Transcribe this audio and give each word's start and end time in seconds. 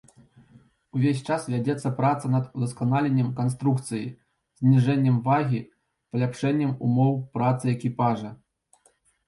Увесь 0.99 1.19
час 1.33 1.43
вядзецца 1.55 1.91
праца 1.99 2.25
над 2.35 2.47
удасканаленнем 2.61 3.29
канструкцыі, 3.41 4.09
зніжэннем 4.63 5.21
вагі, 5.29 5.61
паляпшэннем 6.15 6.71
умоў 6.91 7.13
працы 7.39 7.65
экіпажа. 7.77 8.37